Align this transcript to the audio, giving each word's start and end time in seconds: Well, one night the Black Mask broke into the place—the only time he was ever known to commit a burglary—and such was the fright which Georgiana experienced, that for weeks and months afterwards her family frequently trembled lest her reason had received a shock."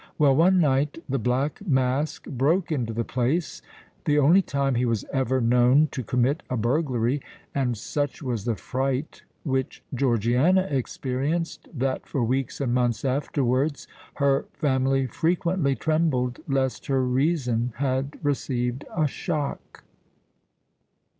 Well, 0.17 0.35
one 0.35 0.59
night 0.59 0.97
the 1.07 1.19
Black 1.19 1.61
Mask 1.67 2.25
broke 2.25 2.71
into 2.71 2.91
the 2.91 3.03
place—the 3.03 4.17
only 4.17 4.41
time 4.41 4.73
he 4.73 4.83
was 4.87 5.05
ever 5.13 5.39
known 5.39 5.89
to 5.91 6.01
commit 6.01 6.41
a 6.49 6.57
burglary—and 6.57 7.77
such 7.77 8.23
was 8.23 8.45
the 8.45 8.55
fright 8.55 9.21
which 9.43 9.83
Georgiana 9.93 10.63
experienced, 10.71 11.67
that 11.71 12.07
for 12.07 12.23
weeks 12.23 12.59
and 12.59 12.73
months 12.73 13.05
afterwards 13.05 13.87
her 14.15 14.47
family 14.53 15.05
frequently 15.05 15.75
trembled 15.75 16.39
lest 16.47 16.87
her 16.87 17.05
reason 17.05 17.73
had 17.75 18.17
received 18.23 18.85
a 18.97 19.05
shock." 19.07 19.83